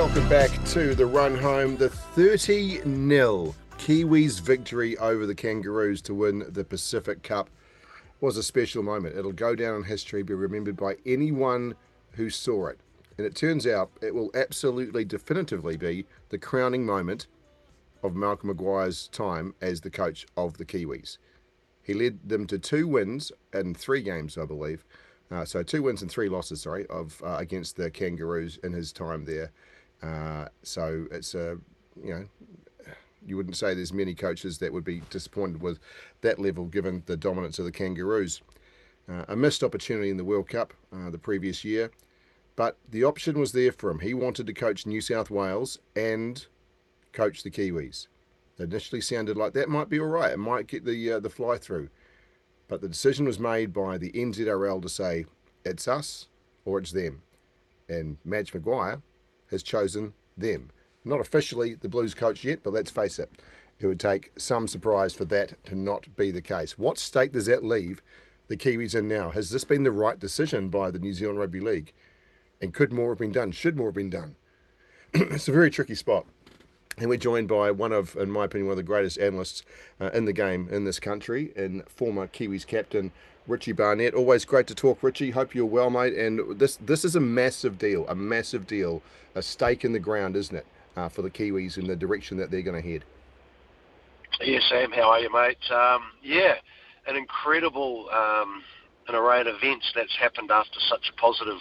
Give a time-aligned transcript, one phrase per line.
[0.00, 1.76] Welcome back to the run home.
[1.76, 7.50] The 30 0 Kiwis victory over the Kangaroos to win the Pacific Cup
[8.22, 9.14] was a special moment.
[9.14, 11.74] It'll go down in history, be remembered by anyone
[12.12, 12.80] who saw it.
[13.18, 17.26] And it turns out it will absolutely definitively be the crowning moment
[18.02, 21.18] of Malcolm Maguire's time as the coach of the Kiwis.
[21.82, 24.82] He led them to two wins in three games, I believe.
[25.30, 28.94] Uh, so two wins and three losses, sorry, of uh, against the Kangaroos in his
[28.94, 29.52] time there.
[30.02, 31.58] Uh, so it's a,
[32.02, 32.26] you know,
[33.26, 35.78] you wouldn't say there's many coaches that would be disappointed with
[36.22, 38.40] that level given the dominance of the Kangaroos.
[39.08, 41.90] Uh, a missed opportunity in the World Cup uh, the previous year,
[42.54, 44.00] but the option was there for him.
[44.00, 46.46] He wanted to coach New South Wales and
[47.12, 48.06] coach the Kiwis.
[48.58, 50.32] It initially sounded like that might be all right.
[50.32, 51.88] It might get the uh, the fly through,
[52.68, 55.24] but the decision was made by the NZRL to say
[55.64, 56.26] it's us
[56.64, 57.22] or it's them,
[57.88, 59.02] and Madge Maguire
[59.50, 60.70] has chosen them.
[61.04, 63.30] Not officially the Blues coach yet, but let's face it,
[63.78, 66.78] it would take some surprise for that to not be the case.
[66.78, 68.02] What state does that leave
[68.48, 69.30] the Kiwis in now?
[69.30, 71.92] Has this been the right decision by the New Zealand Rugby League?
[72.60, 73.52] And could more have been done?
[73.52, 74.36] Should more have been done?
[75.14, 76.26] it's a very tricky spot.
[77.00, 79.62] And we're joined by one of, in my opinion, one of the greatest analysts
[80.00, 83.10] uh, in the game in this country, and former Kiwis captain
[83.46, 84.12] Richie Barnett.
[84.12, 85.30] Always great to talk, Richie.
[85.30, 86.14] Hope you're well, mate.
[86.14, 89.02] And this this is a massive deal, a massive deal,
[89.34, 92.50] a stake in the ground, isn't it, uh, for the Kiwis in the direction that
[92.50, 93.04] they're going to head.
[94.42, 95.58] Yeah, Sam, how are you, mate?
[95.70, 96.56] Um, yeah,
[97.06, 98.62] an incredible um,
[99.08, 101.58] an array of events that's happened after such a positive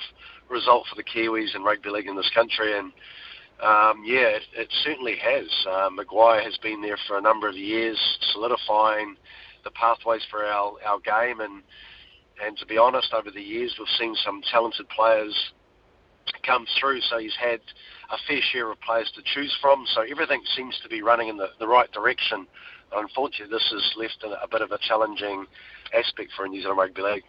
[0.50, 2.92] result for the Kiwis and rugby league in this country, and
[3.62, 5.47] um, yeah, it, it, certainly has.
[5.70, 8.00] Uh, Maguire has been there for a number of years,
[8.31, 9.18] solidifying
[9.66, 11.42] the pathways for our, our game.
[11.42, 11.62] And,
[12.42, 15.36] and to be honest, over the years, we've seen some talented players
[16.44, 17.02] come through.
[17.02, 17.59] So he's had
[18.12, 19.86] a fair share of players to choose from.
[19.94, 22.48] So everything seems to be running in the, the right direction.
[22.96, 25.46] Unfortunately, this has left a, a bit of a challenging
[25.94, 27.24] aspect for New Zealand Rugby League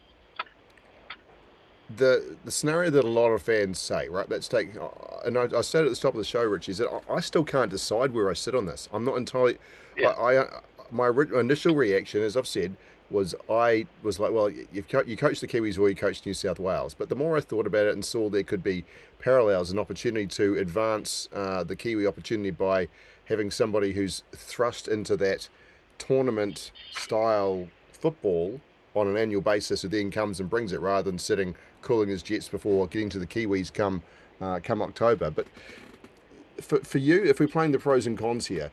[1.97, 4.29] the the scenario that a lot of fans say, right?
[4.29, 4.77] Let's take,
[5.25, 7.21] and I, I said at the top of the show, Richie, is that I, I
[7.21, 8.89] still can't decide where I sit on this.
[8.93, 9.59] I'm not entirely.
[9.97, 10.09] Yeah.
[10.11, 10.47] I, I
[10.91, 12.77] my initial reaction, as I've said,
[13.11, 16.35] was I was like, well, you co- you coach the Kiwis or you coach New
[16.35, 16.95] South Wales.
[16.95, 18.85] But the more I thought about it and saw there could be
[19.19, 22.89] parallels, and opportunity to advance uh, the Kiwi opportunity by
[23.27, 25.49] having somebody who's thrust into that
[25.99, 28.61] tournament style football
[28.95, 32.23] on an annual basis who then comes and brings it rather than sitting cooling his
[32.23, 34.03] jets before getting to the Kiwis come
[34.41, 35.31] uh, come October.
[35.31, 35.47] But
[36.61, 38.71] for, for you, if we're playing the pros and cons here,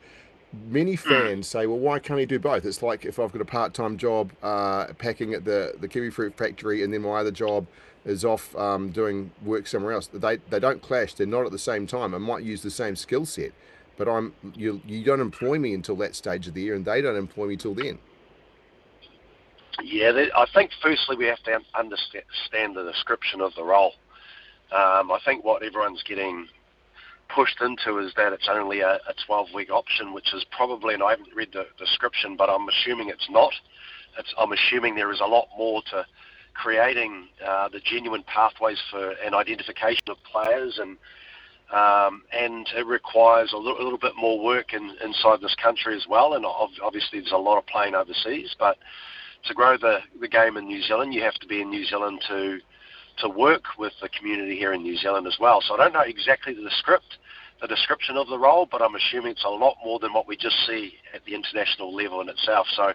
[0.67, 1.09] many hmm.
[1.09, 2.66] fans say, well, why can't he do both?
[2.66, 6.09] It's like if I've got a part time job uh, packing at the, the kiwi
[6.09, 7.67] fruit factory and then my other job
[8.05, 10.07] is off um, doing work somewhere else.
[10.07, 12.13] They, they don't clash, they're not at the same time.
[12.13, 13.51] I might use the same skill set,
[13.97, 17.01] but I'm you, you don't employ me until that stage of the year and they
[17.01, 17.99] don't employ me till then.
[19.84, 23.94] Yeah, I think firstly we have to understand the description of the role.
[24.72, 26.47] Um, I think what everyone's getting
[27.33, 31.03] pushed into is that it's only a, a 12 week option, which is probably, and
[31.03, 33.53] I haven't read the description, but I'm assuming it's not.
[34.17, 36.05] It's, I'm assuming there is a lot more to
[36.53, 40.97] creating uh, the genuine pathways for an identification of players and
[41.72, 45.97] um, and it requires a little, a little, bit more work in, inside this country
[45.97, 46.34] as well.
[46.35, 48.55] And obviously, there's a lot of playing overseas.
[48.57, 48.78] But
[49.44, 52.22] to grow the, the game in New Zealand, you have to be in New Zealand
[52.29, 52.59] to
[53.19, 55.61] to work with the community here in New Zealand as well.
[55.61, 57.17] So I don't know exactly the script,
[57.61, 60.37] the description of the role, but I'm assuming it's a lot more than what we
[60.37, 62.67] just see at the international level in itself.
[62.75, 62.93] So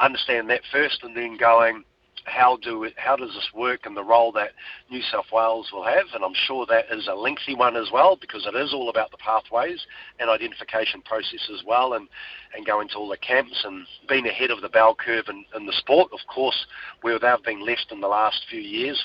[0.00, 1.84] understand that first, and then going,
[2.24, 4.50] how do it, how does this work and the role that
[4.90, 6.06] New South Wales will have?
[6.14, 9.10] And I'm sure that is a lengthy one as well because it is all about
[9.10, 9.84] the pathways
[10.18, 12.08] and identification process as well, and
[12.56, 15.66] and going to all the camps and being ahead of the bell curve in, in
[15.66, 16.66] the sport, of course,
[17.02, 19.02] where they've been left in the last few years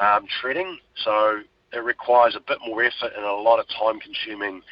[0.00, 0.78] um, treading.
[1.02, 1.40] So
[1.72, 4.62] it requires a bit more effort and a lot of time consuming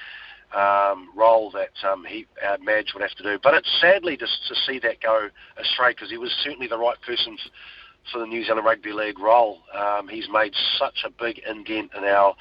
[0.55, 3.39] um, role that um, he uh, Madge would have to do.
[3.43, 7.01] But it's sadly just to see that go astray because he was certainly the right
[7.01, 7.51] person f-
[8.13, 9.61] for the New Zealand Rugby League role.
[9.75, 12.35] Um, he's made such a big indent in our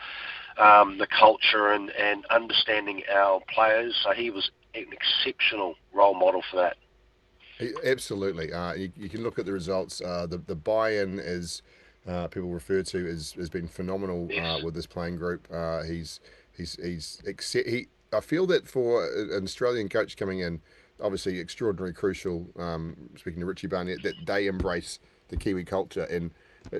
[0.58, 3.98] um, the culture and, and understanding our players.
[4.04, 6.78] So he was an exceptional role model for that.
[7.86, 8.52] Absolutely.
[8.52, 10.02] Uh, you, you, can look at the results.
[10.02, 11.62] Uh, the, the buy-in is
[12.08, 15.48] uh, people refer to as has been phenomenal uh, with this playing group.
[15.52, 16.20] Uh, he's
[16.56, 17.22] he's he's
[17.52, 17.88] he.
[18.14, 20.62] I feel that for an Australian coach coming in,
[21.02, 22.48] obviously extraordinarily crucial.
[22.58, 25.00] Um, speaking to Richie Barnett, that they embrace
[25.30, 26.32] the Kiwi culture and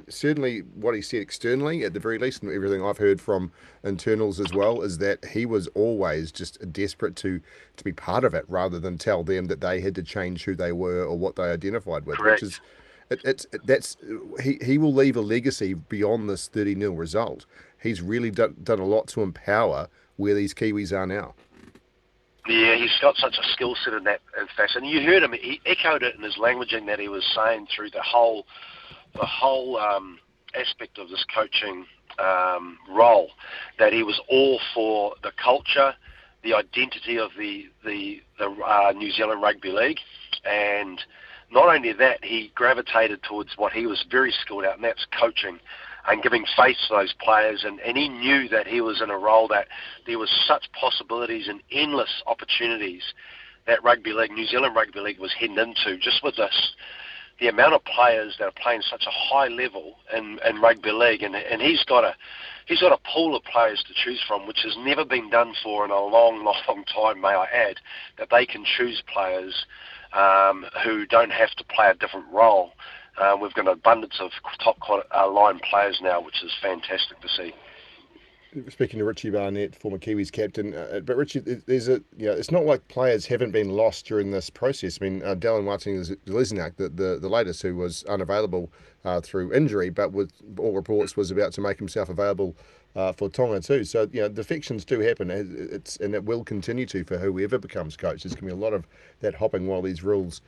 [0.10, 3.52] certainly what he said externally, at the very least, and everything I've heard from
[3.84, 7.42] internals as well, is that he was always just desperate to
[7.78, 10.56] to be part of it, rather than tell them that they had to change who
[10.56, 12.18] they were or what they identified with.
[12.18, 12.42] Correct.
[12.42, 12.62] Which is,
[13.12, 13.98] it, it's it, that's
[14.42, 17.46] he he will leave a legacy beyond this thirty 0 result.
[17.82, 21.36] He's really done done a lot to empower where these Kiwis are now.
[22.48, 24.86] Yeah, he's got such a skill set in that in fashion.
[24.86, 28.02] You heard him; he echoed it in his languaging that he was saying through the
[28.02, 28.46] whole
[29.14, 30.18] the whole um,
[30.56, 31.86] aspect of this coaching
[32.18, 33.30] um, role
[33.78, 35.94] that he was all for the culture,
[36.44, 40.00] the identity of the the, the uh, New Zealand Rugby League,
[40.46, 41.02] and
[41.52, 45.60] not only that, he gravitated towards what he was very skilled at, and that's coaching
[46.08, 47.64] and giving face to those players.
[47.66, 49.68] And, and he knew that he was in a role that
[50.08, 53.04] there was such possibilities and endless opportunities
[53.68, 56.74] that rugby league, New Zealand rugby league, was heading into just with this
[57.40, 61.24] the amount of players that are playing such a high level in, in rugby league,
[61.24, 62.16] and, and he's got a
[62.68, 65.84] he's got a pool of players to choose from, which has never been done for
[65.84, 67.78] in a long, long time, may I add,
[68.20, 69.66] that they can choose players
[70.14, 72.72] um, who don't have to play a different role.
[73.20, 74.32] Uh, we've got an abundance of
[74.64, 77.54] top uh, line players now, which is fantastic to see
[78.70, 82.52] speaking to Richie Barnett, former Kiwis captain, uh, but Richie, there's a you know, it's
[82.52, 84.98] not like players haven't been lost during this process.
[85.02, 88.72] I mean, uh, Dallin Watene-Zelezniak, the, the the latest, who was unavailable
[89.06, 92.56] uh, through injury, but with all reports was about to make himself available
[92.96, 93.84] uh, for Tonga too.
[93.84, 95.32] So you know, defections do happen.
[95.32, 98.24] It's and it will continue to for whoever becomes coach.
[98.24, 98.86] There's going to be a lot of
[99.22, 100.42] that hopping while these rules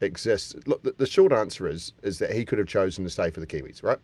[0.00, 0.54] exists.
[0.66, 3.40] Look, the, the, short answer is is that he could have chosen to stay for
[3.40, 3.98] the Kiwis, right?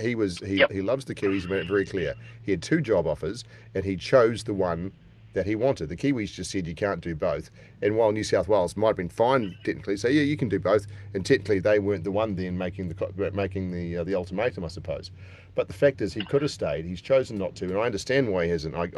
[0.00, 0.70] He was he, yep.
[0.70, 2.14] he loves the Kiwis, made it very clear.
[2.42, 3.44] He had two job offers,
[3.74, 4.92] and he chose the one
[5.34, 5.88] that he wanted.
[5.88, 7.50] The Kiwis just said you can't do both.
[7.82, 10.58] And while New South Wales might have been fine technically, say yeah you can do
[10.58, 14.64] both, and technically they weren't the one then making the making the uh, the ultimatum,
[14.64, 15.10] I suppose.
[15.56, 16.84] But the fact is, he could have stayed.
[16.84, 18.74] He's chosen not to, and I understand why he hasn't.
[18.74, 18.90] I,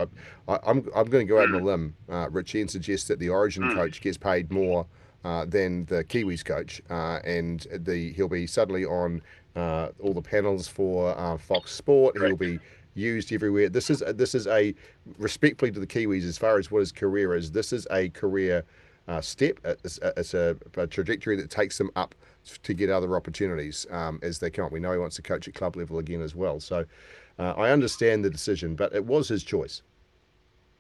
[0.49, 3.21] I, I'm, I'm going to go out on a limb, uh, Richie, and suggest that
[3.21, 3.75] the Origin hmm.
[3.75, 4.85] coach gets paid more
[5.25, 9.21] uh, than the Kiwis coach, uh, and the he'll be suddenly on
[9.57, 12.17] uh, all the panels for uh, Fox Sport.
[12.19, 12.59] He'll be
[12.95, 13.69] used everywhere.
[13.69, 14.75] This is this is a
[15.19, 17.51] respectfully to the Kiwis as far as what his career is.
[17.51, 18.65] This is a career
[19.09, 19.59] uh, step.
[19.65, 22.15] It's, it's a, a, trajectory that takes them up
[22.63, 24.73] to get other opportunities um, as they come up.
[24.73, 26.61] We know he wants to coach at club level again as well.
[26.61, 26.85] So
[27.39, 29.83] I understand the decision, but it was his choice.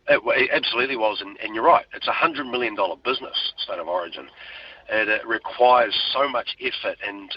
[0.09, 1.85] It, it absolutely was, and, and, you're right.
[1.95, 4.29] It's a hundred million dollar business, State of Origin,
[4.91, 7.31] and it requires so much effort, and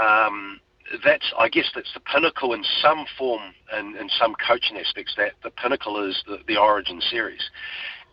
[0.00, 0.60] um,
[1.04, 5.14] that's I guess that's the pinnacle in some form, and in, in some coaching aspects.
[5.16, 7.42] That the pinnacle is the, the Origin series,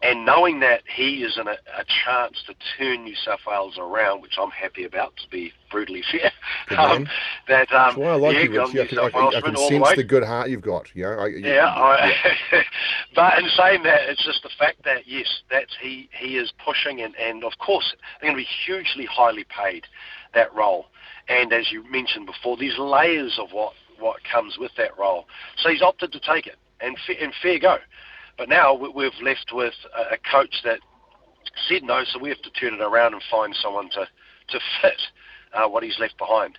[0.01, 4.21] and knowing that he is in a, a, chance to turn New South Wales around,
[4.21, 6.31] which I'm happy about, to be brutally fair.
[6.77, 7.07] Um,
[7.47, 8.81] that um, That's why I like yeah, you, Richie.
[8.81, 10.85] I can, I can, I can sense the, the, good heart you've got.
[10.93, 12.13] You know, I, you, yeah, I,
[12.51, 12.61] yeah.
[13.15, 17.01] but in saying that, it's just the fact that yes, that's he he is pushing,
[17.01, 19.85] and and of course they're going to be hugely highly paid
[20.33, 20.85] that role.
[21.27, 25.25] And as you mentioned before, these layers of what what comes with that role.
[25.57, 27.77] So he's opted to take it, and and fair go.
[28.37, 30.79] But now we've left with a coach that
[31.67, 34.07] said no, so we have to turn it around and find someone to
[34.49, 35.01] to fit
[35.53, 36.57] uh, what he's left behind.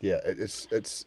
[0.00, 1.06] Yeah, it's it's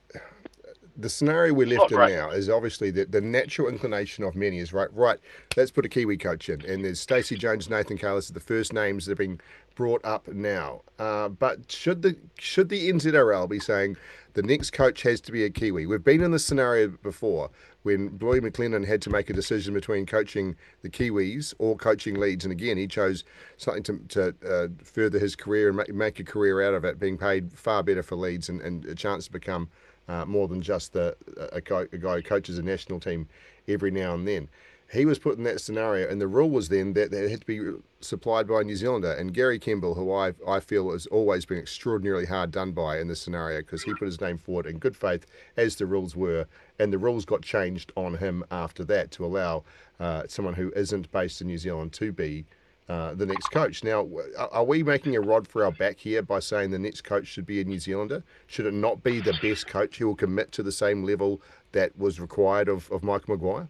[0.98, 4.74] the scenario we're left in now is obviously that the natural inclination of many is
[4.74, 4.92] right.
[4.94, 5.20] Right,
[5.58, 9.06] let's put a Kiwi coach in, and there's Stacey Jones, Nathan Cayless, the first names
[9.06, 9.40] that are being
[9.76, 10.82] brought up now.
[10.98, 13.98] Uh, but should the should the NZRL be saying
[14.34, 15.86] the next coach has to be a Kiwi?
[15.86, 17.50] We've been in this scenario before
[17.84, 22.46] when Roy McClennan had to make a decision between coaching the Kiwis or coaching Leeds,
[22.46, 23.24] and again he chose
[23.58, 27.00] something to, to uh, further his career and make, make, a career out of it,
[27.00, 29.70] being paid far better for Leeds and, and a chance to become
[30.08, 31.86] uh, more than just the, a, a, guy
[32.16, 33.28] who coaches a national team
[33.68, 34.48] every now and then.
[34.94, 37.46] he was put in that scenario, and the rule was then that it had to
[37.48, 39.12] be supplied by a New Zealander.
[39.12, 43.08] And Gary Kemble, who I, I feel has always been extraordinarily hard done by in
[43.08, 45.26] this scenario, because he put his name forward in good faith,
[45.58, 46.46] as the rules were,
[46.80, 49.64] and the rules got changed on him after that to allow
[50.00, 52.46] uh, someone who isn't based in New Zealand to be
[52.88, 53.84] uh, the next coach.
[53.84, 54.08] Now,
[54.52, 57.46] are we making a rod for our back here by saying the next coach should
[57.46, 58.24] be a New Zealander?
[58.48, 61.98] Should it not be the best coach who will commit to the same level that
[61.98, 63.68] was required of, of Michael Maguire?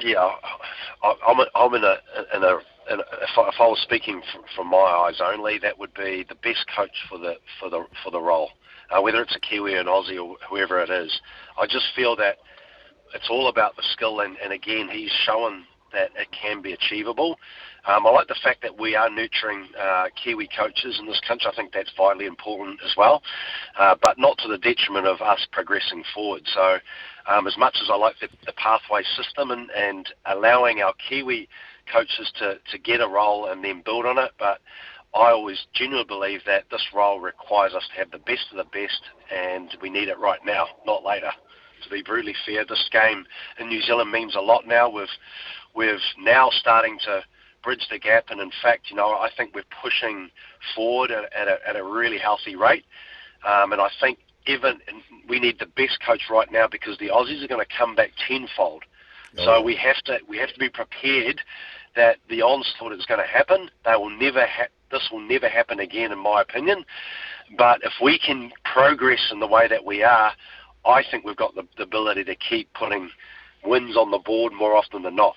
[0.00, 0.30] Yeah,
[1.02, 1.96] I'm, I'm in a,
[2.34, 2.58] in a,
[2.92, 5.94] in a if, I, if I was speaking from, from my eyes only, that would
[5.94, 8.50] be the best coach for the for the for the role,
[8.90, 11.20] uh, whether it's a Kiwi, an Aussie, or whoever it is.
[11.58, 12.38] I just feel that
[13.14, 15.64] it's all about the skill, and, and again, he's shown
[15.96, 17.38] that it can be achievable.
[17.86, 21.48] Um, I like the fact that we are nurturing uh, Kiwi coaches in this country.
[21.50, 23.22] I think that's vitally important as well,
[23.78, 26.42] uh, but not to the detriment of us progressing forward.
[26.52, 26.78] So,
[27.28, 31.48] um, as much as I like the, the pathway system and, and allowing our Kiwi
[31.92, 34.58] coaches to, to get a role and then build on it, but
[35.14, 38.64] I always genuinely believe that this role requires us to have the best of the
[38.64, 39.00] best,
[39.32, 41.30] and we need it right now, not later.
[41.84, 43.24] To be brutally fair, this game
[43.60, 44.90] in New Zealand means a lot now.
[44.90, 45.06] We've
[45.76, 47.22] we've now starting to
[47.62, 48.26] bridge the gap.
[48.30, 50.30] And in fact, you know, I think we're pushing
[50.74, 52.84] forward at, at, a, at a really healthy rate.
[53.46, 54.78] Um, and I think even
[55.28, 58.12] we need the best coach right now because the Aussies are going to come back
[58.26, 58.84] tenfold.
[59.38, 59.44] Oh.
[59.44, 61.40] So we have to we have to be prepared
[61.96, 63.70] that the onslaught is going to happen.
[63.84, 66.84] They will never ha- this will never happen again, in my opinion.
[67.58, 70.32] But if we can progress in the way that we are,
[70.84, 73.10] I think we've got the, the ability to keep putting
[73.64, 75.34] wins on the board more often than not.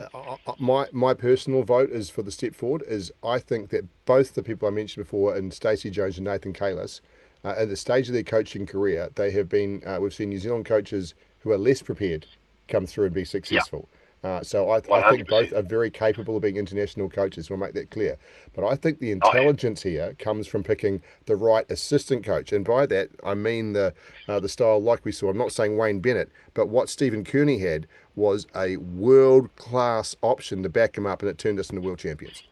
[0.00, 2.82] Uh, uh, my my personal vote is for the step forward.
[2.86, 6.52] Is I think that both the people I mentioned before, and Stacey Jones and Nathan
[6.52, 7.00] Cayless,
[7.44, 9.82] uh, at the stage of their coaching career, they have been.
[9.84, 12.26] Uh, we've seen New Zealand coaches who are less prepared
[12.68, 13.88] come through and be successful.
[14.24, 17.48] Uh, so I, I, think both are very capable of being international coaches.
[17.48, 18.16] We'll make that clear.
[18.52, 20.06] But I think the intelligence oh, yeah.
[20.06, 23.94] here comes from picking the right assistant coach, and by that I mean the
[24.26, 25.30] uh, the style like we saw.
[25.30, 30.64] I'm not saying Wayne Bennett, but what Stephen Kearney had was a world class option
[30.64, 32.42] to back him up, and it turned us into world champions.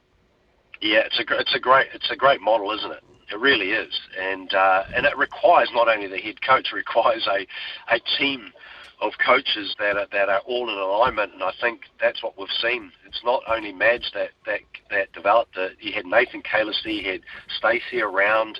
[0.80, 3.02] Yeah, it's a it's a great it's a great model, isn't it?
[3.32, 7.26] It really is, and uh, and it requires not only the head coach, it requires
[7.26, 7.44] a
[7.92, 8.52] a team
[9.00, 12.48] of coaches that are, that are all in alignment, and I think that's what we've
[12.62, 12.90] seen.
[13.06, 14.60] It's not only Madge that that
[14.90, 15.76] that developed it.
[15.80, 17.20] You had Nathan Cayless, you had
[17.58, 18.58] Stacey around,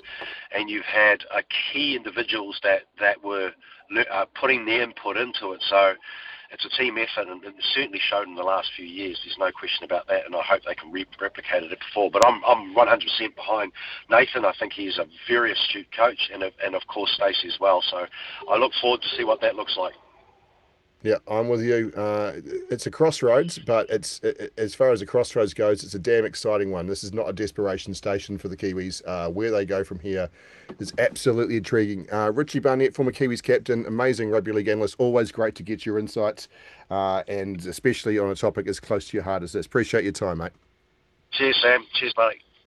[0.51, 1.41] and you've had uh,
[1.71, 3.51] key individuals that that were
[4.11, 5.63] uh, putting their input into it.
[5.67, 5.93] So
[6.51, 9.19] it's a team effort, and it's certainly showed in the last few years.
[9.23, 12.09] There's no question about that, and I hope they can re- replicate it before.
[12.11, 13.71] But I'm I'm 100% behind
[14.09, 14.45] Nathan.
[14.45, 17.81] I think he's a very astute coach, and and of course Stacey as well.
[17.89, 18.05] So
[18.49, 19.93] I look forward to see what that looks like.
[21.03, 21.93] Yeah, I'm with you.
[21.95, 22.33] Uh,
[22.71, 26.25] it's a crossroads, but it's it, as far as a crossroads goes, it's a damn
[26.25, 26.87] exciting one.
[26.87, 29.03] This is not a desperation station for the Kiwis.
[29.05, 30.29] Uh, where they go from here
[30.79, 32.11] is absolutely intriguing.
[32.11, 34.95] Uh, Richie Barnett, former Kiwis captain, amazing rugby league analyst.
[34.97, 36.47] Always great to get your insights,
[36.89, 39.67] uh, and especially on a topic as close to your heart as this.
[39.67, 40.53] Appreciate your time, mate.
[41.31, 41.85] Cheers, Sam.
[41.93, 42.41] Cheers, buddy.